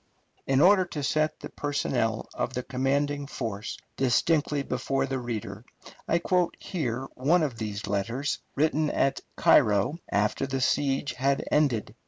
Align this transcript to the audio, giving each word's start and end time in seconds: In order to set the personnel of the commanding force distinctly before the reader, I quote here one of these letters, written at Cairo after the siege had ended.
In 0.47 0.61
order 0.61 0.83
to 0.85 1.03
set 1.03 1.39
the 1.41 1.49
personnel 1.51 2.27
of 2.33 2.55
the 2.55 2.63
commanding 2.63 3.27
force 3.27 3.77
distinctly 3.97 4.63
before 4.63 5.05
the 5.05 5.19
reader, 5.19 5.63
I 6.07 6.17
quote 6.17 6.57
here 6.59 7.05
one 7.13 7.43
of 7.43 7.59
these 7.59 7.85
letters, 7.85 8.39
written 8.55 8.89
at 8.89 9.21
Cairo 9.35 9.99
after 10.09 10.47
the 10.47 10.59
siege 10.59 11.13
had 11.13 11.45
ended. 11.51 11.93